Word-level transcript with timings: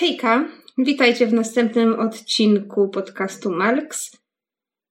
Hejka, 0.00 0.48
witajcie 0.78 1.26
w 1.26 1.32
następnym 1.32 2.00
odcinku 2.00 2.88
podcastu 2.88 3.50
Marks. 3.50 4.16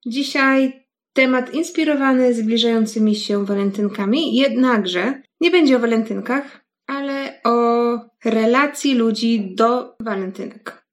Dzisiaj 0.05 0.85
temat 1.13 1.53
inspirowany 1.53 2.33
zbliżającymi 2.33 3.16
się 3.16 3.46
walentynkami, 3.46 4.35
jednakże 4.35 5.22
nie 5.42 5.51
będzie 5.51 5.75
o 5.75 5.80
walentynkach, 5.80 6.66
ale 6.88 7.42
o 7.43 7.51
relacji 8.25 8.96
ludzi 8.96 9.55
do 9.55 9.96
walentynek. 10.04 10.86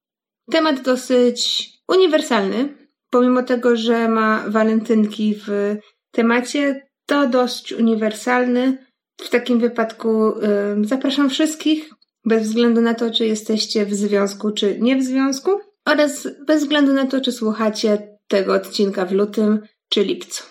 Temat 0.50 0.82
dosyć 0.82 1.70
uniwersalny, 1.88 2.74
pomimo 3.10 3.42
tego, 3.42 3.76
że 3.76 4.08
ma 4.08 4.44
walentynki 4.48 5.34
w 5.46 5.76
temacie, 6.10 6.86
to 7.06 7.28
dość 7.28 7.72
uniwersalny. 7.72 8.86
W 9.20 9.28
takim 9.28 9.58
wypadku 9.58 10.34
yy, 10.76 10.84
zapraszam 10.84 11.30
wszystkich, 11.30 11.90
bez 12.24 12.42
względu 12.42 12.80
na 12.80 12.94
to, 12.94 13.10
czy 13.10 13.26
jesteście 13.26 13.86
w 13.86 13.94
związku, 13.94 14.50
czy 14.50 14.78
nie 14.80 14.96
w 14.96 15.02
związku, 15.02 15.50
oraz 15.84 16.28
bez 16.46 16.62
względu 16.62 16.92
na 16.92 17.06
to, 17.06 17.20
czy 17.20 17.32
słuchacie 17.32 18.18
tego 18.28 18.54
odcinka 18.54 19.06
w 19.06 19.12
lutym 19.12 19.60
czy 19.88 20.04
lipcu. 20.04 20.44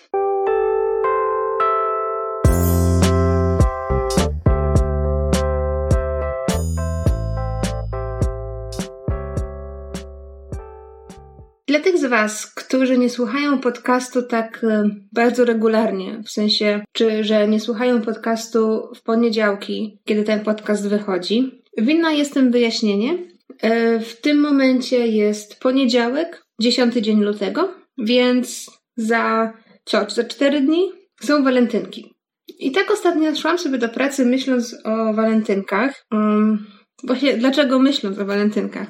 Dla 11.66 11.80
tych 11.80 11.98
z 11.98 12.04
Was, 12.04 12.46
którzy 12.46 12.98
nie 12.98 13.10
słuchają 13.10 13.60
podcastu 13.60 14.22
tak 14.22 14.64
e, 14.64 14.84
bardzo 15.12 15.44
regularnie, 15.44 16.22
w 16.24 16.30
sensie, 16.30 16.84
czy 16.92 17.24
że 17.24 17.48
nie 17.48 17.60
słuchają 17.60 18.02
podcastu 18.02 18.88
w 18.94 19.02
poniedziałki, 19.02 19.98
kiedy 20.04 20.24
ten 20.24 20.40
podcast 20.40 20.88
wychodzi, 20.88 21.63
winna 21.78 22.12
jest 22.12 22.34
tym 22.34 22.50
wyjaśnienie. 22.50 23.18
E, 23.62 24.00
w 24.00 24.20
tym 24.20 24.40
momencie 24.40 25.06
jest 25.06 25.60
poniedziałek, 25.60 26.44
10 26.60 26.94
dzień 26.94 27.20
lutego, 27.20 27.74
więc 27.98 28.70
za 28.96 29.52
co? 29.84 30.10
Za 30.10 30.24
4 30.24 30.60
dni 30.60 30.92
są 31.22 31.44
walentynki. 31.44 32.14
I 32.58 32.72
tak 32.72 32.90
ostatnio 32.90 33.36
szłam 33.36 33.58
sobie 33.58 33.78
do 33.78 33.88
pracy 33.88 34.26
myśląc 34.26 34.76
o 34.84 35.14
walentynkach. 35.14 36.04
Um, 36.12 36.66
właśnie 37.04 37.36
dlaczego 37.36 37.78
myśląc 37.78 38.18
o 38.18 38.26
walentynkach? 38.26 38.88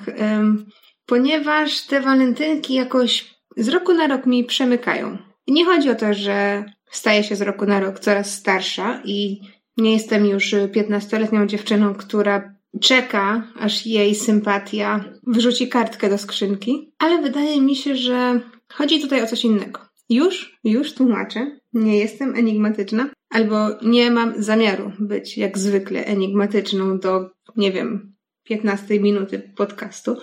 Ponieważ 1.07 1.83
te 1.83 2.01
walentynki 2.01 2.75
jakoś 2.75 3.35
z 3.57 3.69
roku 3.69 3.95
na 3.95 4.07
rok 4.07 4.27
mi 4.27 4.45
przemykają. 4.45 5.19
Nie 5.49 5.65
chodzi 5.65 5.91
o 5.91 5.95
to, 5.95 6.15
że 6.15 6.65
staję 6.91 7.25
się 7.25 7.37
z 7.37 7.43
roku 7.43 7.67
na 7.67 7.81
rok 7.81 8.01
coraz 8.01 8.35
starsza 8.35 9.03
i 9.05 9.41
nie 9.77 9.93
jestem 9.93 10.27
już 10.27 10.55
15-letnią 10.55 11.47
dziewczyną, 11.47 11.95
która 11.95 12.54
czeka, 12.81 13.53
aż 13.59 13.87
jej 13.87 14.15
sympatia 14.15 15.05
wrzuci 15.27 15.69
kartkę 15.69 16.11
do 16.11 16.19
skrzynki, 16.19 16.93
ale 16.99 17.23
wydaje 17.23 17.61
mi 17.61 17.77
się, 17.77 17.97
że 17.97 18.41
chodzi 18.73 19.01
tutaj 19.01 19.23
o 19.23 19.27
coś 19.27 19.45
innego. 19.45 19.81
Już, 20.09 20.59
już 20.65 20.95
tłumaczę, 20.95 21.59
nie 21.73 21.99
jestem 21.99 22.35
enigmatyczna, 22.35 23.11
albo 23.31 23.57
nie 23.83 24.11
mam 24.11 24.43
zamiaru 24.43 24.93
być 24.99 25.39
jak 25.39 25.59
zwykle 25.59 26.05
enigmatyczną 26.05 26.99
do, 26.99 27.31
nie 27.57 27.73
wiem, 27.73 28.15
15 28.45 29.01
minuty 29.01 29.53
podcastu. 29.57 30.17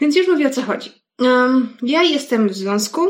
Więc 0.00 0.16
już 0.16 0.28
mówię 0.28 0.46
o 0.46 0.50
co 0.50 0.62
chodzi. 0.62 0.90
Um, 1.20 1.68
ja 1.82 2.02
jestem 2.02 2.48
w 2.48 2.54
związku, 2.54 3.00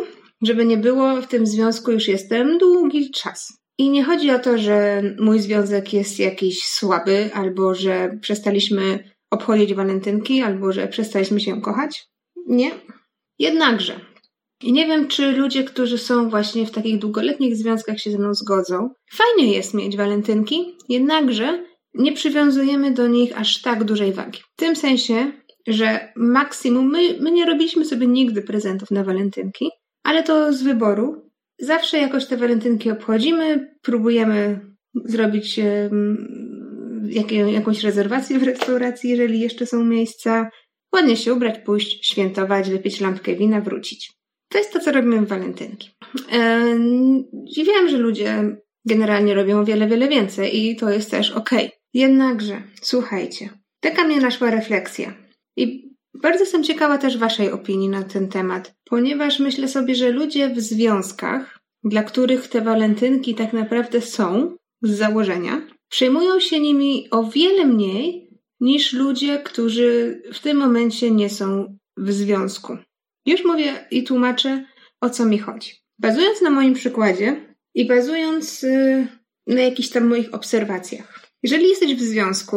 żeby 0.42 0.64
nie 0.64 0.76
było, 0.76 1.22
w 1.22 1.26
tym 1.26 1.46
związku 1.46 1.92
już 1.92 2.08
jestem 2.08 2.58
długi 2.58 3.10
czas. 3.10 3.58
I 3.78 3.90
nie 3.90 4.04
chodzi 4.04 4.30
o 4.30 4.38
to, 4.38 4.58
że 4.58 5.02
mój 5.20 5.40
związek 5.40 5.92
jest 5.92 6.18
jakiś 6.18 6.64
słaby, 6.64 7.30
albo 7.34 7.74
że 7.74 8.18
przestaliśmy 8.20 9.12
obchodzić 9.30 9.74
walentynki, 9.74 10.42
albo 10.42 10.72
że 10.72 10.88
przestaliśmy 10.88 11.40
się 11.40 11.60
kochać. 11.60 12.08
Nie. 12.46 12.70
Jednakże. 13.38 14.00
I 14.62 14.72
nie 14.72 14.86
wiem, 14.86 15.08
czy 15.08 15.32
ludzie, 15.32 15.64
którzy 15.64 15.98
są 15.98 16.30
właśnie 16.30 16.66
w 16.66 16.70
takich 16.70 16.98
długoletnich 16.98 17.56
związkach 17.56 18.00
się 18.00 18.10
ze 18.10 18.18
mną 18.18 18.34
zgodzą. 18.34 18.90
Fajnie 19.12 19.52
jest 19.52 19.74
mieć 19.74 19.96
walentynki, 19.96 20.76
jednakże 20.88 21.64
nie 21.94 22.12
przywiązujemy 22.12 22.90
do 22.90 23.08
nich 23.08 23.38
aż 23.40 23.62
tak 23.62 23.84
dużej 23.84 24.12
wagi. 24.12 24.38
W 24.38 24.56
tym 24.56 24.76
sensie, 24.76 25.32
że 25.66 26.12
maksimum 26.16 26.90
my, 26.90 27.18
my 27.20 27.30
nie 27.30 27.46
robiliśmy 27.46 27.84
sobie 27.84 28.06
nigdy 28.06 28.42
prezentów 28.42 28.90
na 28.90 29.04
walentynki, 29.04 29.70
ale 30.02 30.22
to 30.22 30.52
z 30.52 30.62
wyboru. 30.62 31.27
Zawsze 31.58 31.98
jakoś 31.98 32.26
te 32.26 32.36
walentynki 32.36 32.90
obchodzimy, 32.90 33.76
próbujemy 33.82 34.60
zrobić 35.04 35.60
jakąś 37.52 37.82
rezerwację 37.82 38.38
w 38.38 38.42
restauracji, 38.42 39.10
jeżeli 39.10 39.40
jeszcze 39.40 39.66
są 39.66 39.84
miejsca, 39.84 40.50
ładnie 40.94 41.16
się 41.16 41.34
ubrać, 41.34 41.58
pójść, 41.58 42.06
świętować, 42.06 42.70
wypić 42.70 43.00
lampkę 43.00 43.34
wina, 43.34 43.60
wrócić. 43.60 44.12
To 44.48 44.58
jest 44.58 44.72
to, 44.72 44.80
co 44.80 44.92
robimy 44.92 45.20
w 45.20 45.28
walentynki. 45.28 45.90
Eee, 46.32 47.24
wiem, 47.56 47.88
że 47.88 47.98
ludzie 47.98 48.56
generalnie 48.86 49.34
robią 49.34 49.64
wiele, 49.64 49.86
wiele 49.86 50.08
więcej 50.08 50.66
i 50.66 50.76
to 50.76 50.90
jest 50.90 51.10
też. 51.10 51.30
Okay. 51.30 51.70
Jednakże, 51.94 52.62
słuchajcie, 52.82 53.48
taka 53.80 54.04
mnie 54.04 54.20
naszła 54.20 54.50
refleksja. 54.50 55.14
I 55.56 55.87
bardzo 56.14 56.40
jestem 56.40 56.64
ciekawa 56.64 56.98
też 56.98 57.18
Waszej 57.18 57.52
opinii 57.52 57.88
na 57.88 58.02
ten 58.02 58.28
temat, 58.28 58.74
ponieważ 58.84 59.38
myślę 59.38 59.68
sobie, 59.68 59.94
że 59.94 60.10
ludzie 60.10 60.48
w 60.48 60.60
związkach, 60.60 61.58
dla 61.84 62.02
których 62.02 62.48
te 62.48 62.60
walentynki 62.60 63.34
tak 63.34 63.52
naprawdę 63.52 64.00
są 64.00 64.56
z 64.82 64.90
założenia, 64.90 65.62
przejmują 65.88 66.40
się 66.40 66.60
nimi 66.60 67.08
o 67.10 67.24
wiele 67.24 67.64
mniej 67.64 68.30
niż 68.60 68.92
ludzie, 68.92 69.38
którzy 69.38 70.22
w 70.32 70.38
tym 70.38 70.56
momencie 70.56 71.10
nie 71.10 71.30
są 71.30 71.78
w 71.96 72.12
związku. 72.12 72.76
Już 73.26 73.44
mówię 73.44 73.86
i 73.90 74.04
tłumaczę, 74.04 74.64
o 75.00 75.10
co 75.10 75.24
mi 75.24 75.38
chodzi. 75.38 75.72
Bazując 75.98 76.42
na 76.42 76.50
moim 76.50 76.74
przykładzie 76.74 77.56
i 77.74 77.86
bazując 77.86 78.64
y, 78.64 79.06
na 79.46 79.60
jakichś 79.60 79.88
tam 79.88 80.06
moich 80.06 80.34
obserwacjach. 80.34 81.28
Jeżeli 81.42 81.68
jesteś 81.68 81.94
w 81.94 82.00
związku, 82.00 82.56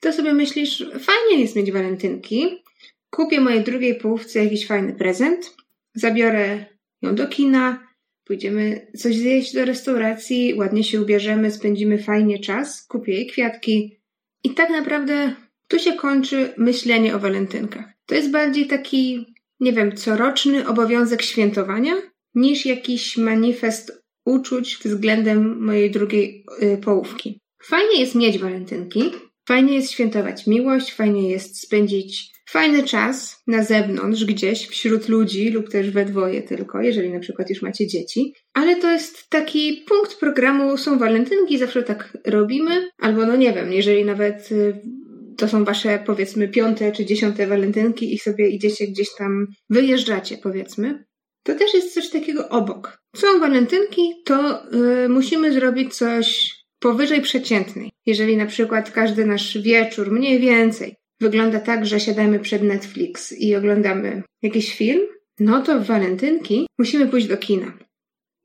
to 0.00 0.12
sobie 0.12 0.34
myślisz, 0.34 0.84
fajnie 1.00 1.42
jest 1.42 1.56
mieć 1.56 1.72
walentynki, 1.72 2.61
kupię 3.12 3.40
mojej 3.40 3.64
drugiej 3.64 3.94
połówce 3.94 4.44
jakiś 4.44 4.66
fajny 4.66 4.92
prezent, 4.92 5.56
zabiorę 5.94 6.64
ją 7.02 7.14
do 7.14 7.26
kina, 7.26 7.86
pójdziemy 8.24 8.86
coś 8.98 9.16
zjeść 9.16 9.54
do 9.54 9.64
restauracji, 9.64 10.54
ładnie 10.54 10.84
się 10.84 11.02
ubierzemy, 11.02 11.50
spędzimy 11.50 11.98
fajnie 11.98 12.38
czas, 12.38 12.86
kupię 12.86 13.12
jej 13.12 13.26
kwiatki. 13.26 14.00
I 14.44 14.50
tak 14.50 14.70
naprawdę 14.70 15.34
tu 15.68 15.78
się 15.78 15.92
kończy 15.92 16.54
myślenie 16.56 17.16
o 17.16 17.18
walentynkach. 17.18 17.84
To 18.06 18.14
jest 18.14 18.30
bardziej 18.30 18.66
taki, 18.66 19.34
nie 19.60 19.72
wiem, 19.72 19.96
coroczny 19.96 20.68
obowiązek 20.68 21.22
świętowania, 21.22 21.92
niż 22.34 22.66
jakiś 22.66 23.16
manifest 23.16 24.02
uczuć 24.24 24.78
względem 24.84 25.64
mojej 25.64 25.90
drugiej 25.90 26.44
y, 26.62 26.76
połówki. 26.76 27.40
Fajnie 27.62 28.00
jest 28.00 28.14
mieć 28.14 28.38
walentynki, 28.38 29.10
Fajnie 29.48 29.74
jest 29.74 29.90
świętować 29.90 30.46
miłość, 30.46 30.92
fajnie 30.92 31.30
jest 31.30 31.60
spędzić 31.60 32.31
fajny 32.52 32.82
czas 32.82 33.42
na 33.46 33.62
zewnątrz, 33.62 34.24
gdzieś 34.24 34.66
wśród 34.68 35.08
ludzi 35.08 35.50
lub 35.50 35.68
też 35.68 35.90
we 35.90 36.04
dwoje 36.04 36.42
tylko, 36.42 36.82
jeżeli 36.82 37.10
na 37.10 37.20
przykład 37.20 37.50
już 37.50 37.62
macie 37.62 37.86
dzieci. 37.86 38.34
Ale 38.54 38.76
to 38.76 38.90
jest 38.90 39.30
taki 39.30 39.84
punkt 39.88 40.16
programu, 40.16 40.76
są 40.76 40.98
walentynki, 40.98 41.58
zawsze 41.58 41.82
tak 41.82 42.18
robimy, 42.26 42.90
albo 42.98 43.26
no 43.26 43.36
nie 43.36 43.52
wiem, 43.52 43.72
jeżeli 43.72 44.04
nawet 44.04 44.52
y, 44.52 44.80
to 45.36 45.48
są 45.48 45.64
wasze 45.64 46.02
powiedzmy 46.06 46.48
piąte 46.48 46.92
czy 46.92 47.04
dziesiąte 47.04 47.46
walentynki 47.46 48.14
i 48.14 48.18
sobie 48.18 48.48
idziecie 48.48 48.86
gdzieś 48.86 49.14
tam, 49.18 49.46
wyjeżdżacie 49.70 50.38
powiedzmy, 50.42 51.04
to 51.42 51.54
też 51.54 51.74
jest 51.74 51.94
coś 51.94 52.10
takiego 52.10 52.48
obok. 52.48 53.02
Są 53.16 53.40
walentynki, 53.40 54.12
to 54.24 54.62
yy, 54.72 55.08
musimy 55.08 55.52
zrobić 55.52 55.94
coś 55.94 56.54
powyżej 56.78 57.20
przeciętnej. 57.20 57.90
Jeżeli 58.06 58.36
na 58.36 58.46
przykład 58.46 58.90
każdy 58.90 59.26
nasz 59.26 59.58
wieczór, 59.58 60.10
mniej 60.10 60.40
więcej, 60.40 60.96
wygląda 61.22 61.60
tak, 61.60 61.86
że 61.86 62.00
siadamy 62.00 62.38
przed 62.38 62.62
Netflix 62.62 63.32
i 63.32 63.56
oglądamy 63.56 64.22
jakiś 64.42 64.76
film, 64.76 65.00
no 65.40 65.62
to 65.62 65.80
w 65.80 65.86
walentynki 65.86 66.66
musimy 66.78 67.06
pójść 67.06 67.26
do 67.26 67.36
kina. 67.36 67.72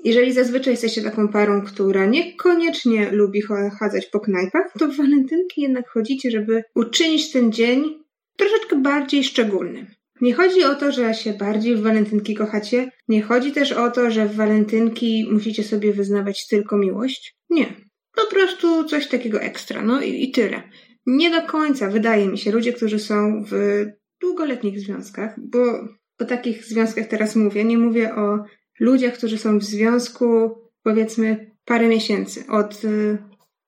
Jeżeli 0.04 0.34
zazwyczaj 0.34 0.74
jesteście 0.74 1.02
taką 1.02 1.28
parą, 1.28 1.62
która 1.62 2.06
niekoniecznie 2.06 3.12
lubi 3.12 3.42
chadzać 3.80 4.06
po 4.06 4.20
knajpach, 4.20 4.74
to 4.80 4.88
w 4.88 4.98
walentynki 4.98 5.62
jednak 5.62 5.90
chodzicie, 5.90 6.32
żeby 6.32 6.64
uczynić 6.76 7.32
ten 7.32 7.52
dzień 7.52 8.04
troszeczkę 8.38 8.82
bardziej 8.82 9.24
szczególnym. 9.24 9.88
Nie 10.22 10.34
chodzi 10.34 10.64
o 10.64 10.76
to, 10.76 10.92
że 10.92 11.14
się 11.14 11.34
bardziej 11.34 11.76
w 11.76 11.82
walentynki 11.82 12.36
kochacie, 12.36 12.92
nie 13.08 13.22
chodzi 13.22 13.52
też 13.52 13.72
o 13.72 13.92
to, 13.92 14.12
że 14.12 14.26
w 14.26 14.36
walentynki 14.36 15.28
musicie 15.32 15.64
sobie 15.64 15.94
wyznawać 15.94 16.48
tylko 16.48 16.78
miłość. 16.78 17.36
Nie. 17.50 17.66
Po 18.16 18.26
prostu 18.36 18.84
coś 18.84 19.08
takiego 19.08 19.42
ekstra, 19.42 19.82
no 19.82 20.02
i, 20.02 20.24
i 20.24 20.32
tyle. 20.32 20.64
Nie 21.08 21.32
do 21.32 21.42
końca, 21.42 21.90
wydaje 21.90 22.28
mi 22.28 22.38
się, 22.38 22.52
ludzie, 22.52 22.74
którzy 22.74 23.00
są 23.00 23.44
w 23.52 23.86
długoletnich 24.22 24.80
związkach, 24.80 25.36
bo 25.38 25.60
o 26.20 26.26
takich 26.26 26.66
związkach 26.66 27.08
teraz 27.08 27.36
mówię, 27.36 27.64
nie 27.64 27.78
mówię 27.78 28.16
o 28.16 28.44
ludziach, 28.80 29.14
którzy 29.14 29.38
są 29.38 29.60
w 29.60 29.64
związku 29.64 30.58
powiedzmy 30.84 31.52
parę 31.66 31.88
miesięcy, 31.88 32.44
od, 32.50 32.84
y, 32.84 33.18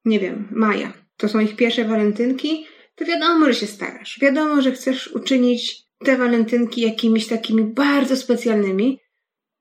nie 0.06 0.20
wiem, 0.20 0.48
maja. 0.52 0.94
To 1.18 1.30
są 1.30 1.40
ich 1.40 1.56
pierwsze 1.56 1.86
walentynki, 1.86 2.66
to 2.96 3.06
wiadomo, 3.06 3.46
że 3.46 3.54
się 3.54 3.68
starasz. 3.68 4.20
Wiadomo, 4.22 4.62
że 4.62 4.72
chcesz 4.72 5.08
uczynić 5.08 5.84
te 6.06 6.18
walentynki 6.18 6.82
jakimiś 6.82 7.28
takimi 7.28 7.64
bardzo 7.64 8.16
specjalnymi. 8.16 9.00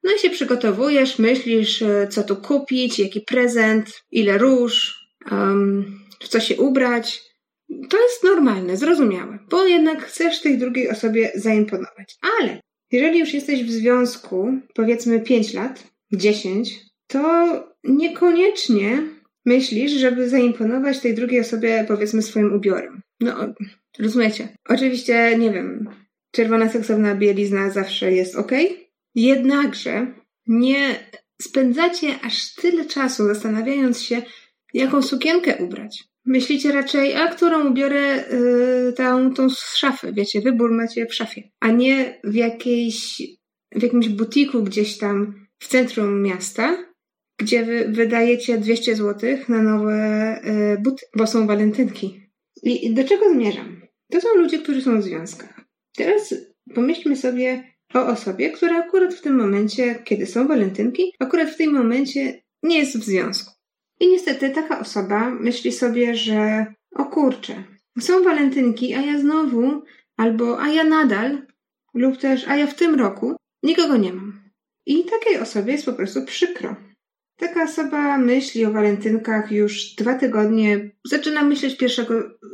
No 0.03 0.13
i 0.17 0.19
się 0.19 0.31
przygotowujesz, 0.31 1.19
myślisz, 1.19 1.83
e, 1.83 2.09
co 2.11 2.23
tu 2.23 2.37
kupić, 2.37 2.99
jaki 2.99 3.21
prezent, 3.21 4.05
ile 4.11 4.39
róż, 4.39 4.99
um, 5.31 5.99
w 6.21 6.29
co 6.29 6.41
się 6.41 6.57
ubrać. 6.57 7.28
To 7.69 8.03
jest 8.03 8.25
normalne, 8.25 8.77
zrozumiałe, 8.77 9.39
bo 9.51 9.67
jednak 9.67 10.03
chcesz 10.03 10.41
tej 10.41 10.59
drugiej 10.59 10.91
osobie 10.91 11.33
zaimponować. 11.35 12.17
Ale 12.41 12.61
jeżeli 12.91 13.19
już 13.19 13.35
jesteś 13.35 13.65
w 13.65 13.71
związku, 13.71 14.53
powiedzmy 14.75 15.21
5 15.21 15.55
lat, 15.55 15.85
10, 16.13 16.81
to 17.07 17.49
niekoniecznie 17.85 19.03
myślisz, 19.47 19.93
żeby 19.93 20.29
zaimponować 20.29 21.01
tej 21.01 21.15
drugiej 21.15 21.41
osobie, 21.41 21.85
powiedzmy, 21.89 22.23
swoim 22.23 22.55
ubiorem. 22.55 23.03
No, 23.21 23.55
rozumiecie? 23.99 24.49
Oczywiście, 24.69 25.39
nie 25.39 25.51
wiem, 25.51 25.91
czerwona 26.31 26.69
seksowna 26.69 27.15
bielizna 27.15 27.71
zawsze 27.71 28.13
jest 28.13 28.37
ok, 28.37 28.53
jednakże 29.15 30.07
nie 30.47 31.09
spędzacie 31.43 32.09
aż 32.23 32.55
tyle 32.55 32.85
czasu 32.85 33.27
zastanawiając 33.27 34.03
się, 34.03 34.23
jaką 34.75 35.03
sukienkę 35.03 35.57
ubrać. 35.57 36.05
Myślicie 36.29 36.73
raczej, 36.73 37.15
a 37.15 37.29
którą 37.29 37.71
ubiorę 37.71 38.25
yy, 38.31 38.93
tą, 38.93 39.35
tą 39.35 39.51
z 39.51 39.77
szafy, 39.77 40.13
wiecie, 40.13 40.41
wybór 40.41 40.73
macie 40.73 41.07
w 41.07 41.15
szafie, 41.15 41.43
a 41.61 41.69
nie 41.69 42.21
w 42.25 42.35
jakiejś, 42.35 43.23
w 43.75 43.83
jakimś 43.83 44.09
butiku 44.09 44.63
gdzieś 44.63 44.99
tam 44.99 45.47
w 45.59 45.69
centrum 45.69 46.23
miasta, 46.23 46.85
gdzie 47.41 47.65
wy 47.65 47.89
wydajecie 47.89 48.59
200 48.59 48.97
zł 48.97 49.39
na 49.49 49.63
nowe 49.63 50.41
yy, 50.45 50.83
buty, 50.83 51.07
bo 51.17 51.27
są 51.27 51.47
walentynki. 51.47 52.21
I 52.63 52.95
do 52.95 53.05
czego 53.05 53.33
zmierzam? 53.33 53.83
To 54.11 54.21
są 54.21 54.29
ludzie, 54.35 54.59
którzy 54.59 54.83
są 54.83 55.01
w 55.01 55.05
związkach. 55.05 55.61
Teraz 55.97 56.35
pomyślmy 56.75 57.17
sobie 57.17 57.65
o 57.95 58.07
osobie, 58.07 58.51
która 58.51 58.79
akurat 58.79 59.15
w 59.15 59.21
tym 59.21 59.37
momencie, 59.37 60.03
kiedy 60.05 60.27
są 60.27 60.49
walentynki, 60.49 61.13
akurat 61.21 61.51
w 61.51 61.57
tym 61.57 61.73
momencie 61.73 62.43
nie 62.63 62.79
jest 62.79 62.99
w 62.99 63.05
związku. 63.05 63.58
I 64.01 64.09
niestety 64.09 64.51
taka 64.51 64.81
osoba 64.81 65.31
myśli 65.31 65.73
sobie, 65.73 66.15
że 66.15 66.67
o 66.95 67.05
kurczę, 67.05 67.65
są 68.01 68.25
walentynki, 68.25 68.95
a 68.95 69.01
ja 69.01 69.19
znowu, 69.19 69.83
albo 70.17 70.61
a 70.61 70.69
ja 70.69 70.85
nadal, 70.85 71.47
lub 71.95 72.17
też 72.17 72.49
a 72.49 72.57
ja 72.57 72.67
w 72.67 72.75
tym 72.75 72.95
roku 72.95 73.37
nikogo 73.63 73.97
nie 73.97 74.13
mam. 74.13 74.41
I 74.87 75.05
takiej 75.05 75.39
osobie 75.39 75.73
jest 75.73 75.85
po 75.85 75.93
prostu 75.93 76.25
przykro. 76.25 76.77
Taka 77.37 77.63
osoba 77.63 78.19
myśli 78.19 78.65
o 78.65 78.73
walentynkach 78.73 79.53
już 79.53 79.95
dwa 79.95 80.15
tygodnie, 80.15 80.91
zaczyna 81.05 81.43
myśleć 81.43 81.83
1 81.83 82.07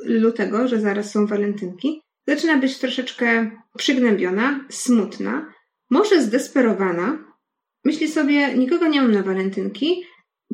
lutego, 0.05 0.69
że 0.69 0.81
zaraz 0.81 1.11
są 1.11 1.27
walentynki. 1.27 2.01
Zaczyna 2.27 2.57
być 2.57 2.79
troszeczkę 2.79 3.51
przygnębiona, 3.79 4.65
smutna, 4.71 5.53
może 5.91 6.23
zdesperowana. 6.23 7.19
Myśli 7.85 8.09
sobie, 8.09 8.55
nikogo 8.55 8.87
nie 8.87 9.03
mam 9.03 9.13
na 9.13 9.23
walentynki. 9.23 10.05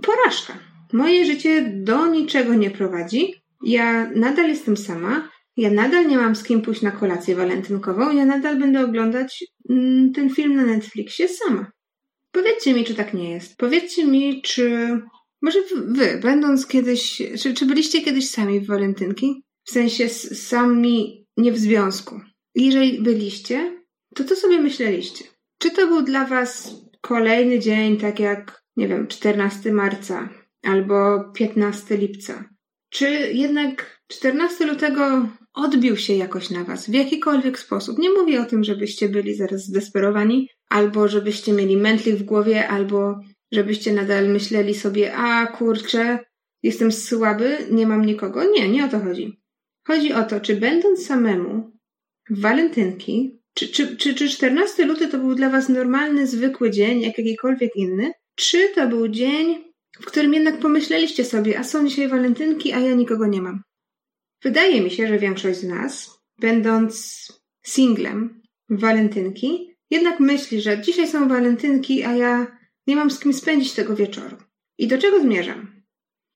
Porażka. 0.02 0.69
Moje 0.92 1.24
życie 1.24 1.72
do 1.76 2.06
niczego 2.06 2.54
nie 2.54 2.70
prowadzi. 2.70 3.34
Ja 3.64 4.10
nadal 4.10 4.48
jestem 4.48 4.76
sama. 4.76 5.30
Ja 5.56 5.70
nadal 5.70 6.06
nie 6.06 6.16
mam 6.16 6.36
z 6.36 6.42
kim 6.44 6.62
pójść 6.62 6.82
na 6.82 6.90
kolację 6.90 7.36
walentynkową. 7.36 8.16
Ja 8.16 8.26
nadal 8.26 8.58
będę 8.58 8.84
oglądać 8.84 9.44
mm, 9.70 10.12
ten 10.12 10.34
film 10.34 10.56
na 10.56 10.66
Netflixie 10.66 11.28
sama. 11.28 11.72
Powiedzcie 12.32 12.74
mi, 12.74 12.84
czy 12.84 12.94
tak 12.94 13.14
nie 13.14 13.30
jest. 13.30 13.56
Powiedzcie 13.56 14.06
mi, 14.06 14.42
czy 14.42 14.90
może 15.42 15.58
wy, 15.86 16.18
będąc 16.22 16.66
kiedyś, 16.66 17.22
czy, 17.42 17.54
czy 17.54 17.66
byliście 17.66 18.02
kiedyś 18.02 18.30
sami 18.30 18.60
w 18.60 18.66
walentynki? 18.66 19.42
W 19.64 19.70
sensie 19.70 20.08
sami 20.08 21.26
nie 21.36 21.52
w 21.52 21.58
związku. 21.58 22.20
Jeżeli 22.54 23.02
byliście, 23.02 23.82
to 24.14 24.24
co 24.24 24.36
sobie 24.36 24.60
myśleliście? 24.60 25.24
Czy 25.58 25.70
to 25.70 25.86
był 25.86 26.02
dla 26.02 26.26
was 26.26 26.74
kolejny 27.00 27.58
dzień, 27.58 27.96
tak 27.96 28.20
jak, 28.20 28.62
nie 28.76 28.88
wiem, 28.88 29.06
14 29.06 29.72
marca 29.72 30.28
albo 30.62 31.30
15 31.34 31.96
lipca? 31.96 32.44
Czy 32.90 33.08
jednak 33.32 34.00
14 34.06 34.66
lutego 34.66 35.28
odbił 35.54 35.96
się 35.96 36.14
jakoś 36.14 36.50
na 36.50 36.64
was 36.64 36.90
w 36.90 36.94
jakikolwiek 36.94 37.58
sposób? 37.58 37.98
Nie 37.98 38.10
mówię 38.10 38.40
o 38.40 38.44
tym, 38.44 38.64
żebyście 38.64 39.08
byli 39.08 39.34
zaraz 39.34 39.64
zdesperowani, 39.64 40.48
albo 40.68 41.08
żebyście 41.08 41.52
mieli 41.52 41.76
mętlik 41.76 42.16
w 42.16 42.22
głowie, 42.22 42.68
albo 42.68 43.20
żebyście 43.52 43.92
nadal 43.92 44.28
myśleli 44.28 44.74
sobie, 44.74 45.14
a 45.14 45.46
kurczę, 45.46 46.18
jestem 46.62 46.92
słaby, 46.92 47.58
nie 47.70 47.86
mam 47.86 48.04
nikogo. 48.06 48.44
Nie, 48.50 48.68
nie 48.68 48.84
o 48.84 48.88
to 48.88 49.00
chodzi. 49.00 49.40
Chodzi 49.86 50.12
o 50.12 50.22
to, 50.22 50.40
czy 50.40 50.56
będąc 50.56 51.06
samemu 51.06 51.72
w 52.30 52.40
walentynki, 52.40 53.40
czy, 53.54 53.68
czy, 53.68 53.96
czy, 53.96 54.14
czy 54.14 54.28
14 54.28 54.86
luty 54.86 55.08
to 55.08 55.18
był 55.18 55.34
dla 55.34 55.50
Was 55.50 55.68
normalny, 55.68 56.26
zwykły 56.26 56.70
dzień, 56.70 57.00
jak 57.00 57.18
jakikolwiek 57.18 57.76
inny, 57.76 58.12
czy 58.34 58.68
to 58.74 58.88
był 58.88 59.08
dzień, 59.08 59.69
w 60.00 60.04
którym 60.04 60.34
jednak 60.34 60.58
pomyśleliście 60.58 61.24
sobie, 61.24 61.58
a 61.58 61.64
są 61.64 61.88
dzisiaj 61.88 62.08
walentynki, 62.08 62.72
a 62.72 62.78
ja 62.78 62.94
nikogo 62.94 63.26
nie 63.26 63.42
mam. 63.42 63.62
Wydaje 64.42 64.80
mi 64.80 64.90
się, 64.90 65.08
że 65.08 65.18
większość 65.18 65.58
z 65.58 65.64
nas, 65.64 66.20
będąc 66.38 67.26
singlem 67.66 68.42
w 68.68 68.80
walentynki, 68.80 69.76
jednak 69.90 70.20
myśli, 70.20 70.60
że 70.60 70.80
dzisiaj 70.80 71.08
są 71.08 71.28
walentynki, 71.28 72.04
a 72.04 72.14
ja 72.16 72.46
nie 72.86 72.96
mam 72.96 73.10
z 73.10 73.18
kim 73.18 73.32
spędzić 73.32 73.72
tego 73.72 73.96
wieczoru. 73.96 74.36
I 74.78 74.88
do 74.88 74.98
czego 74.98 75.20
zmierzam? 75.20 75.82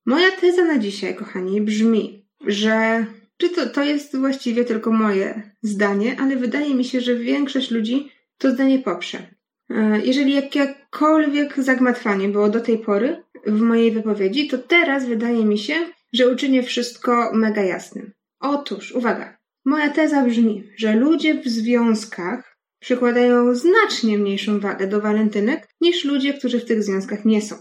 Moja 0.06 0.30
teza 0.30 0.64
na 0.64 0.78
dzisiaj, 0.78 1.14
kochani, 1.14 1.60
brzmi, 1.60 2.26
że 2.46 3.06
czy 3.36 3.48
to, 3.48 3.66
to 3.66 3.84
jest 3.84 4.16
właściwie 4.16 4.64
tylko 4.64 4.90
moje 4.90 5.50
zdanie, 5.62 6.16
ale 6.20 6.36
wydaje 6.36 6.74
mi 6.74 6.84
się, 6.84 7.00
że 7.00 7.14
większość 7.14 7.70
ludzi 7.70 8.10
to 8.38 8.50
zdanie 8.50 8.78
poprze. 8.78 9.34
E, 9.70 10.00
jeżeli 10.04 10.34
jakiekolwiek 10.34 11.62
zagmatwanie 11.62 12.28
było 12.28 12.48
do 12.48 12.60
tej 12.60 12.78
pory 12.78 13.23
w 13.46 13.60
mojej 13.60 13.92
wypowiedzi, 13.92 14.48
to 14.48 14.58
teraz 14.58 15.06
wydaje 15.06 15.44
mi 15.44 15.58
się, 15.58 15.74
że 16.12 16.28
uczynię 16.28 16.62
wszystko 16.62 17.30
mega 17.34 17.62
jasnym. 17.62 18.12
Otóż, 18.40 18.92
uwaga, 18.92 19.38
moja 19.64 19.88
teza 19.90 20.24
brzmi, 20.24 20.64
że 20.78 20.96
ludzie 20.96 21.34
w 21.34 21.48
związkach 21.48 22.56
przykładają 22.80 23.54
znacznie 23.54 24.18
mniejszą 24.18 24.60
wagę 24.60 24.86
do 24.86 25.00
walentynek 25.00 25.68
niż 25.80 26.04
ludzie, 26.04 26.34
którzy 26.34 26.60
w 26.60 26.64
tych 26.64 26.82
związkach 26.82 27.24
nie 27.24 27.42
są. 27.42 27.56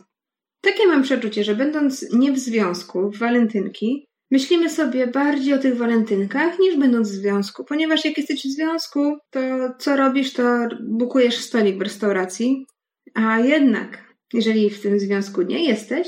Takie 0.62 0.88
mam 0.88 1.04
przeczucie, 1.04 1.44
że 1.44 1.56
będąc 1.56 2.14
nie 2.14 2.32
w 2.32 2.40
związku, 2.40 3.12
w 3.12 3.18
walentynki, 3.18 4.08
myślimy 4.32 4.70
sobie 4.70 5.08
bardziej 5.08 5.54
o 5.54 5.58
tych 5.58 5.78
walentynkach 5.78 6.60
niż 6.60 6.78
będąc 6.78 7.12
w 7.12 7.16
związku, 7.16 7.64
ponieważ 7.64 8.06
jak 8.06 8.18
jesteś 8.18 8.42
w 8.42 8.56
związku, 8.56 9.18
to 9.30 9.40
co 9.80 9.96
robisz, 9.96 10.34
to 10.34 10.44
bukujesz 10.82 11.38
stolik 11.38 11.78
w 11.78 11.82
restauracji, 11.82 12.66
a 13.14 13.40
jednak, 13.40 14.13
jeżeli 14.34 14.70
w 14.70 14.82
tym 14.82 15.00
związku 15.00 15.42
nie 15.42 15.66
jesteś, 15.66 16.08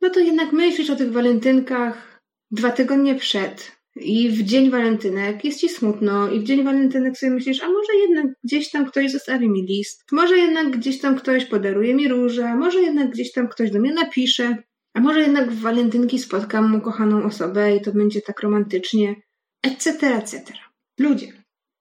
no 0.00 0.10
to 0.10 0.20
jednak 0.20 0.52
myślisz 0.52 0.90
o 0.90 0.96
tych 0.96 1.12
walentynkach 1.12 2.20
dwa 2.50 2.70
tygodnie 2.70 3.14
przed, 3.14 3.76
i 3.96 4.30
w 4.30 4.42
dzień 4.42 4.70
walentynek 4.70 5.44
jest 5.44 5.60
ci 5.60 5.68
smutno, 5.68 6.30
i 6.30 6.40
w 6.40 6.44
dzień 6.44 6.64
walentynek 6.64 7.18
sobie 7.18 7.32
myślisz, 7.32 7.62
a 7.62 7.68
może 7.68 7.94
jednak 8.02 8.26
gdzieś 8.44 8.70
tam 8.70 8.86
ktoś 8.86 9.12
zostawi 9.12 9.48
mi 9.48 9.62
list, 9.62 10.04
może 10.12 10.38
jednak 10.38 10.70
gdzieś 10.70 11.00
tam 11.00 11.16
ktoś 11.16 11.44
podaruje 11.44 11.94
mi 11.94 12.08
różę, 12.08 12.54
może 12.54 12.80
jednak 12.80 13.10
gdzieś 13.10 13.32
tam 13.32 13.48
ktoś 13.48 13.70
do 13.70 13.80
mnie 13.80 13.94
napisze, 13.94 14.56
a 14.94 15.00
może 15.00 15.20
jednak 15.20 15.52
w 15.52 15.60
walentynki 15.60 16.18
spotkam 16.18 16.74
ukochaną 16.74 17.24
osobę 17.24 17.76
i 17.76 17.80
to 17.80 17.92
będzie 17.92 18.22
tak 18.22 18.40
romantycznie, 18.40 19.14
etc., 19.62 20.14
etc. 20.14 20.52
Ludzie. 20.98 21.32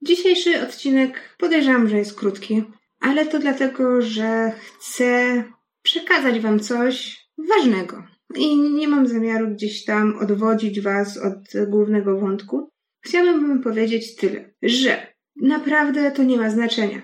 Dzisiejszy 0.02 0.62
odcinek 0.62 1.36
podejrzewam, 1.38 1.90
że 1.90 1.98
jest 1.98 2.20
krótki, 2.20 2.64
ale 3.00 3.25
to 3.25 3.40
dlatego, 3.40 4.02
że 4.02 4.52
chcę 4.58 5.44
przekazać 5.86 6.39
Wam 6.39 6.60
coś 6.60 7.18
ważnego. 7.38 8.04
I 8.36 8.58
nie 8.58 8.88
mam 8.88 9.08
zamiaru 9.08 9.48
gdzieś 9.48 9.86
tam 9.86 10.18
odwodzić 10.20 10.82
Was 10.82 11.18
od 11.18 11.70
głównego 11.70 12.20
wątku. 12.20 12.70
Chciałabym 13.01 13.48
Wam 13.48 13.62
powiedzieć 13.62 14.15
tyle, 14.15 14.54
że 14.62 15.08
naprawdę 15.36 16.12
to 16.12 16.24
nie 16.24 16.38
ma 16.38 16.50
znaczenia. 16.50 17.01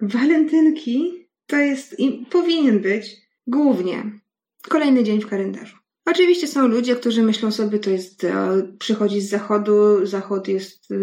Walentynki 0.00 1.28
to 1.46 1.56
jest 1.56 2.00
i 2.00 2.26
powinien 2.30 2.80
być 2.80 3.16
głównie 3.46 4.20
kolejny 4.68 5.04
dzień 5.04 5.20
w 5.20 5.26
kalendarzu. 5.26 5.76
Oczywiście 6.06 6.46
są 6.46 6.68
ludzie, 6.68 6.96
którzy 6.96 7.22
myślą 7.22 7.50
sobie, 7.50 7.78
to 7.78 7.90
jest, 7.90 8.24
e, 8.24 8.62
przychodzi 8.78 9.20
z 9.20 9.28
zachodu, 9.28 10.06
zachód 10.06 10.48
jest 10.48 10.90
e, 10.90 10.96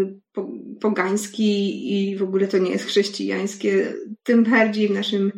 pogański 0.82 1.82
i 1.94 2.18
w 2.18 2.24
ogóle 2.24 2.48
to 2.48 2.58
nie 2.58 2.72
jest 2.72 2.86
chrześcijańskie, 2.86 3.94
tym 4.24 4.44
bardziej 4.44 4.88
w 4.88 4.92
naszym 4.92 5.32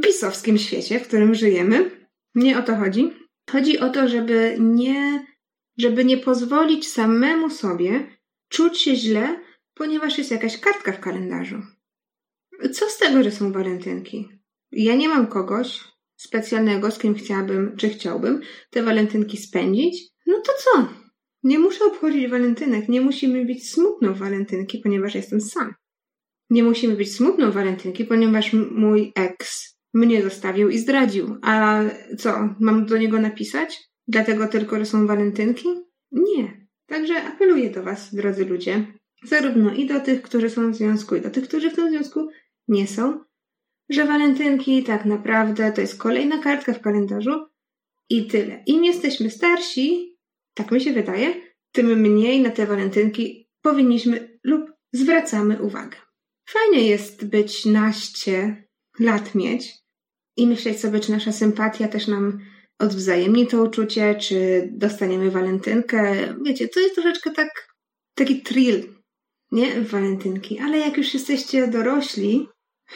pisowskim 0.00 0.58
świecie, 0.58 1.00
w 1.00 1.08
którym 1.08 1.34
żyjemy. 1.34 1.90
Nie 2.34 2.58
o 2.58 2.62
to 2.62 2.76
chodzi. 2.76 3.12
Chodzi 3.50 3.78
o 3.78 3.90
to, 3.90 4.08
żeby 4.08 4.56
nie, 4.60 5.26
żeby 5.78 6.04
nie 6.04 6.18
pozwolić 6.18 6.88
samemu 6.88 7.50
sobie 7.50 8.06
czuć 8.48 8.80
się 8.80 8.96
źle, 8.96 9.40
ponieważ 9.74 10.18
jest 10.18 10.30
jakaś 10.30 10.60
kartka 10.60 10.92
w 10.92 11.00
kalendarzu. 11.00 11.62
Co 12.72 12.90
z 12.90 12.98
tego, 12.98 13.22
że 13.22 13.30
są 13.30 13.52
walentynki? 13.52 14.28
Ja 14.72 14.96
nie 14.96 15.08
mam 15.08 15.26
kogoś, 15.26 15.80
specjalnego, 16.16 16.90
z 16.90 16.98
kim 16.98 17.14
chciałabym, 17.14 17.76
czy 17.76 17.88
chciałbym 17.88 18.40
te 18.70 18.82
walentynki 18.82 19.36
spędzić, 19.36 20.10
no 20.26 20.40
to 20.40 20.52
co? 20.64 20.88
Nie 21.42 21.58
muszę 21.58 21.84
obchodzić 21.84 22.28
walentynek, 22.28 22.88
nie 22.88 23.00
musimy 23.00 23.44
być 23.44 23.70
smutną 23.70 24.14
walentynki, 24.14 24.78
ponieważ 24.78 25.14
jestem 25.14 25.40
sam. 25.40 25.74
Nie 26.50 26.62
musimy 26.62 26.96
być 26.96 27.16
smutną 27.16 27.50
walentynki, 27.50 28.04
ponieważ 28.04 28.52
mój 28.52 29.12
ex 29.16 29.73
mnie 29.94 30.22
zostawił 30.22 30.70
i 30.70 30.78
zdradził. 30.78 31.36
A 31.42 31.80
co, 32.18 32.48
mam 32.60 32.86
do 32.86 32.98
niego 32.98 33.20
napisać? 33.20 33.90
Dlatego 34.08 34.48
tylko, 34.48 34.78
że 34.78 34.86
są 34.86 35.06
walentynki? 35.06 35.68
Nie. 36.12 36.66
Także 36.86 37.22
apeluję 37.22 37.70
do 37.70 37.82
Was, 37.82 38.14
drodzy 38.14 38.44
ludzie, 38.44 38.86
zarówno 39.24 39.74
i 39.74 39.86
do 39.86 40.00
tych, 40.00 40.22
którzy 40.22 40.50
są 40.50 40.70
w 40.70 40.74
związku, 40.74 41.16
i 41.16 41.20
do 41.20 41.30
tych, 41.30 41.48
którzy 41.48 41.70
w 41.70 41.74
tym 41.74 41.90
związku 41.90 42.28
nie 42.68 42.86
są, 42.86 43.24
że 43.88 44.04
walentynki 44.04 44.84
tak 44.84 45.04
naprawdę 45.04 45.72
to 45.72 45.80
jest 45.80 45.98
kolejna 45.98 46.38
kartka 46.38 46.72
w 46.72 46.80
kalendarzu 46.80 47.46
i 48.10 48.26
tyle. 48.26 48.62
Im 48.66 48.84
jesteśmy 48.84 49.30
starsi, 49.30 50.16
tak 50.54 50.70
mi 50.70 50.80
się 50.80 50.92
wydaje, 50.92 51.34
tym 51.72 52.00
mniej 52.00 52.42
na 52.42 52.50
te 52.50 52.66
walentynki 52.66 53.50
powinniśmy 53.62 54.38
lub 54.44 54.72
zwracamy 54.92 55.62
uwagę. 55.62 55.96
Fajnie 56.48 56.88
jest 56.88 57.26
być 57.26 57.66
naście 57.66 58.64
lat 58.98 59.34
mieć 59.34 59.83
i 60.36 60.46
myśleć 60.46 60.80
sobie, 60.80 61.00
czy 61.00 61.12
nasza 61.12 61.32
sympatia 61.32 61.88
też 61.88 62.08
nam 62.08 62.40
odwzajemni 62.78 63.46
to 63.46 63.62
uczucie, 63.62 64.14
czy 64.14 64.68
dostaniemy 64.72 65.30
walentynkę. 65.30 66.14
Wiecie, 66.44 66.68
to 66.68 66.80
jest 66.80 66.94
troszeczkę 66.94 67.30
tak, 67.30 67.48
taki 68.14 68.42
thrill, 68.42 68.82
nie? 69.52 69.80
Walentynki. 69.80 70.58
Ale 70.58 70.78
jak 70.78 70.96
już 70.96 71.14
jesteście 71.14 71.68
dorośli, 71.68 72.48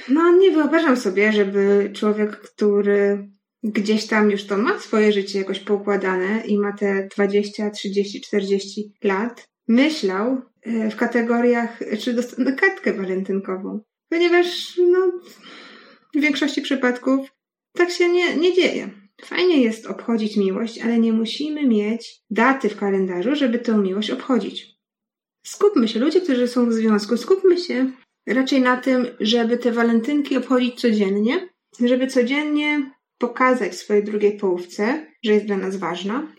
no 0.09 0.37
nie 0.37 0.51
wyobrażam 0.51 0.97
sobie, 0.97 1.33
żeby 1.33 1.91
człowiek, 1.95 2.37
który 2.41 3.29
gdzieś 3.63 4.07
tam 4.07 4.31
już 4.31 4.45
to 4.45 4.57
ma 4.57 4.79
swoje 4.79 5.13
życie 5.13 5.39
jakoś 5.39 5.61
poukładane 5.61 6.43
i 6.47 6.59
ma 6.59 6.73
te 6.73 7.09
20, 7.17 7.71
30, 7.71 8.21
40 8.21 8.93
lat, 9.05 9.49
myślał 9.69 10.43
e, 10.63 10.91
w 10.91 10.97
kategoriach, 10.97 11.79
czy 12.01 12.15
dostanę 12.15 12.53
kartkę 12.53 12.93
walentynkową. 12.93 13.81
Ponieważ, 14.09 14.77
no, 14.91 15.13
w 16.19 16.23
większości 16.23 16.63
przypadków 16.63 17.35
tak 17.73 17.91
się 17.91 18.09
nie, 18.09 18.37
nie 18.37 18.53
dzieje. 18.53 18.91
Fajnie 19.25 19.63
jest 19.63 19.87
obchodzić 19.87 20.37
miłość, 20.37 20.79
ale 20.79 20.99
nie 20.99 21.13
musimy 21.13 21.67
mieć 21.67 22.21
daty 22.31 22.69
w 22.69 22.77
kalendarzu, 22.77 23.37
żeby 23.37 23.59
tę 23.59 23.79
miłość 23.79 24.11
obchodzić. 24.11 24.79
Skupmy 25.47 25.89
się, 25.89 26.01
ludzie, 26.01 26.21
którzy 26.21 26.49
są 26.49 26.69
w 26.69 26.73
związku, 26.73 27.17
skupmy 27.17 27.59
się 27.59 27.91
raczej 28.27 28.61
na 28.61 28.77
tym, 28.77 29.07
żeby 29.21 29.59
te 29.59 29.73
walentynki 29.73 30.37
obchodzić 30.37 30.81
codziennie, 30.81 31.49
żeby 31.81 32.07
codziennie 32.07 32.93
pokazać 33.19 33.77
swojej 33.77 34.05
drugiej 34.05 34.39
połówce, 34.39 35.07
że 35.25 35.33
jest 35.33 35.47
dla 35.47 35.57
nas 35.57 35.77
ważna. 35.77 36.33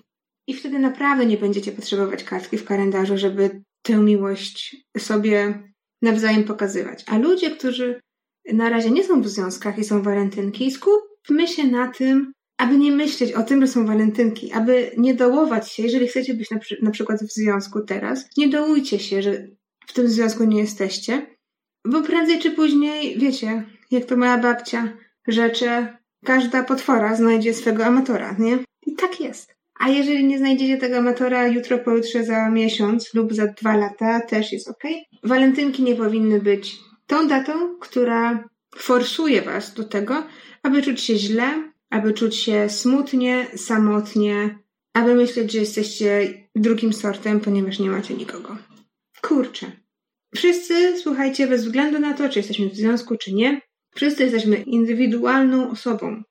I 0.48 0.53
wtedy 0.53 0.79
naprawdę 0.79 1.25
nie 1.25 1.38
będziecie 1.38 1.71
potrzebować 1.71 2.24
kartki 2.24 2.57
w 2.57 2.65
kalendarzu, 2.65 3.17
żeby 3.17 3.62
tę 3.81 3.98
miłość 3.98 4.75
sobie 4.98 5.63
nawzajem 6.01 6.43
pokazywać. 6.43 7.03
A 7.07 7.17
ludzie, 7.17 7.51
którzy 7.51 8.00
na 8.53 8.69
razie 8.69 8.91
nie 8.91 9.03
są 9.03 9.22
w 9.22 9.27
związkach 9.27 9.77
i 9.77 9.84
są 9.84 10.01
walentynki, 10.01 10.72
skupmy 10.72 11.48
się 11.48 11.67
na 11.67 11.88
tym, 11.88 12.34
aby 12.58 12.77
nie 12.77 12.91
myśleć 12.91 13.34
o 13.34 13.43
tym, 13.43 13.62
że 13.62 13.67
są 13.67 13.86
walentynki, 13.86 14.51
aby 14.51 14.91
nie 14.98 15.13
dołować 15.13 15.72
się, 15.72 15.84
jeżeli 15.84 16.08
chcecie 16.08 16.34
być 16.34 16.51
na, 16.51 16.60
przy, 16.60 16.77
na 16.81 16.91
przykład 16.91 17.19
w 17.24 17.34
związku 17.34 17.81
teraz, 17.81 18.25
nie 18.38 18.50
dołujcie 18.50 19.00
się, 19.00 19.22
że 19.22 19.48
w 19.88 19.93
tym 19.93 20.08
związku 20.08 20.43
nie 20.43 20.60
jesteście, 20.60 21.36
bo 21.86 22.01
prędzej 22.01 22.39
czy 22.39 22.51
później, 22.51 23.19
wiecie, 23.19 23.63
jak 23.91 24.05
to 24.05 24.17
moja 24.17 24.38
babcia 24.38 24.98
rzecze, 25.27 25.98
każda 26.25 26.63
potwora 26.63 27.15
znajdzie 27.15 27.53
swego 27.53 27.86
amatora, 27.86 28.36
nie? 28.39 28.58
I 28.86 28.96
tak 28.96 29.19
jest. 29.19 29.55
A 29.79 29.89
jeżeli 29.89 30.25
nie 30.25 30.38
znajdziecie 30.38 30.77
tego 30.77 30.98
amatora 30.98 31.48
jutro, 31.48 31.77
pojutrze, 31.77 32.24
za 32.24 32.50
miesiąc 32.50 33.13
lub 33.13 33.34
za 33.34 33.48
dwa 33.48 33.77
lata, 33.77 34.19
też 34.19 34.51
jest 34.51 34.69
ok. 34.69 34.84
Walentynki 35.24 35.84
nie 35.84 35.96
powinny 35.96 36.41
być 36.41 36.77
tą 37.09 37.27
datą, 37.27 37.79
która 37.79 38.49
forsuje 38.75 39.41
was 39.41 39.73
do 39.73 39.83
tego, 39.83 40.23
aby 40.63 40.81
czuć 40.81 41.01
się 41.01 41.15
źle, 41.15 41.71
aby 41.89 42.13
czuć 42.13 42.35
się 42.35 42.69
smutnie, 42.69 43.47
samotnie, 43.55 44.59
aby 44.93 45.15
myśleć, 45.15 45.51
że 45.51 45.59
jesteście 45.59 46.33
drugim 46.55 46.93
sortem, 46.93 47.39
ponieważ 47.39 47.79
nie 47.79 47.89
macie 47.89 48.13
nikogo. 48.13 48.57
Kurczę. 49.21 49.71
Wszyscy, 50.35 50.99
słuchajcie, 51.01 51.47
bez 51.47 51.65
względu 51.65 51.99
na 51.99 52.13
to, 52.13 52.29
czy 52.29 52.39
jesteśmy 52.39 52.69
w 52.69 52.75
związku, 52.75 53.17
czy 53.17 53.33
nie, 53.33 53.61
wszyscy 53.95 54.23
jesteśmy 54.23 54.55
indywidualną 54.55 55.71
osobą. 55.71 56.23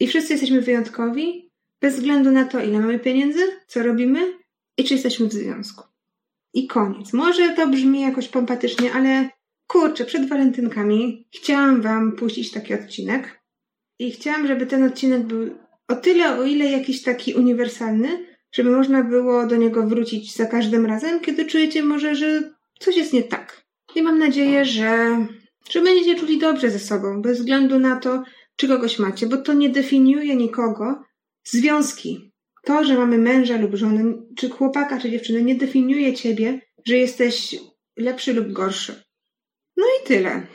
I 0.00 0.06
wszyscy 0.06 0.32
jesteśmy 0.32 0.60
wyjątkowi, 0.60 1.50
bez 1.80 1.94
względu 1.94 2.30
na 2.30 2.44
to, 2.44 2.60
ile 2.60 2.80
mamy 2.80 2.98
pieniędzy, 2.98 3.40
co 3.66 3.82
robimy 3.82 4.38
i 4.76 4.84
czy 4.84 4.94
jesteśmy 4.94 5.26
w 5.26 5.32
związku. 5.32 5.84
I 6.54 6.66
koniec. 6.66 7.12
Może 7.12 7.48
to 7.48 7.68
brzmi 7.68 8.00
jakoś 8.00 8.28
pompatycznie, 8.28 8.92
ale 8.92 9.37
kurczę, 9.68 10.04
przed 10.04 10.28
walentynkami 10.28 11.28
chciałam 11.34 11.82
Wam 11.82 12.12
puścić 12.12 12.50
taki 12.50 12.74
odcinek, 12.74 13.38
i 13.98 14.10
chciałam, 14.10 14.46
żeby 14.46 14.66
ten 14.66 14.84
odcinek 14.84 15.22
był 15.22 15.50
o 15.88 15.94
tyle, 15.94 16.38
o 16.38 16.44
ile 16.44 16.70
jakiś 16.70 17.02
taki 17.02 17.34
uniwersalny, 17.34 18.26
żeby 18.52 18.70
można 18.70 19.04
było 19.04 19.46
do 19.46 19.56
niego 19.56 19.86
wrócić 19.86 20.36
za 20.36 20.46
każdym 20.46 20.86
razem, 20.86 21.20
kiedy 21.20 21.46
czujecie 21.46 21.82
może, 21.82 22.14
że 22.14 22.52
coś 22.78 22.96
jest 22.96 23.12
nie 23.12 23.22
tak. 23.22 23.64
I 23.94 24.02
mam 24.02 24.18
nadzieję, 24.18 24.64
że, 24.64 25.26
że 25.70 25.82
będziecie 25.82 26.20
czuli 26.20 26.38
dobrze 26.38 26.70
ze 26.70 26.78
sobą, 26.78 27.22
bez 27.22 27.38
względu 27.38 27.78
na 27.78 27.96
to, 27.96 28.22
czy 28.56 28.68
kogoś 28.68 28.98
macie, 28.98 29.26
bo 29.26 29.36
to 29.36 29.52
nie 29.52 29.68
definiuje 29.68 30.36
nikogo. 30.36 31.02
Związki, 31.44 32.32
to, 32.64 32.84
że 32.84 32.98
mamy 32.98 33.18
męża 33.18 33.56
lub 33.56 33.74
żonę, 33.74 34.14
czy 34.36 34.48
chłopaka, 34.48 35.00
czy 35.00 35.10
dziewczynę, 35.10 35.42
nie 35.42 35.54
definiuje 35.54 36.14
ciebie, 36.14 36.60
że 36.86 36.96
jesteś 36.96 37.56
lepszy 37.96 38.34
lub 38.34 38.52
gorszy. 38.52 39.02
No 39.78 39.84
i 39.84 40.06
tyle. 40.06 40.46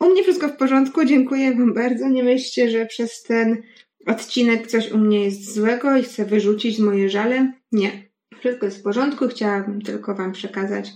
U 0.00 0.10
mnie 0.10 0.22
wszystko 0.22 0.48
w 0.48 0.56
porządku, 0.56 1.04
dziękuję 1.04 1.54
Wam 1.54 1.74
bardzo. 1.74 2.08
Nie 2.08 2.24
myślcie, 2.24 2.70
że 2.70 2.86
przez 2.86 3.22
ten 3.22 3.62
odcinek 4.06 4.66
coś 4.66 4.92
u 4.92 4.98
mnie 4.98 5.24
jest 5.24 5.54
złego 5.54 5.96
i 5.96 6.02
chcę 6.02 6.24
wyrzucić 6.24 6.78
moje 6.78 7.10
żale. 7.10 7.52
Nie. 7.72 8.10
Wszystko 8.38 8.66
jest 8.66 8.78
w 8.78 8.82
porządku. 8.82 9.28
Chciałabym 9.28 9.82
tylko 9.82 10.14
Wam 10.14 10.32
przekazać, 10.32 10.90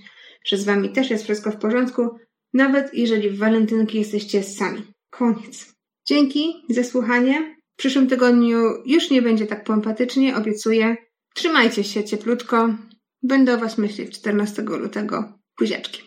że 0.45 0.57
z 0.57 0.65
Wami 0.65 0.93
też 0.93 1.11
jest 1.11 1.25
wszystko 1.25 1.51
w 1.51 1.57
porządku, 1.57 2.09
nawet 2.55 2.95
jeżeli 2.95 3.31
w 3.31 3.39
walentynki 3.39 3.99
jesteście 3.99 4.43
sami. 4.43 4.83
Koniec. 5.11 5.75
Dzięki 6.09 6.65
za 6.71 6.85
słuchanie. 6.85 7.57
W 7.75 7.77
przyszłym 7.77 8.07
tygodniu 8.07 8.59
już 8.87 9.11
nie 9.11 9.23
będzie 9.23 9.47
tak 9.47 9.65
pompatycznie, 9.65 10.37
obiecuję. 10.37 10.97
Trzymajcie 11.35 11.85
się 11.85 12.05
cieplutko. 12.05 12.75
Będę 13.23 13.55
o 13.55 13.59
Was 13.59 13.79
myśleć 13.79 14.19
14 14.19 14.63
lutego. 14.63 15.33
Buziaczki. 15.59 16.05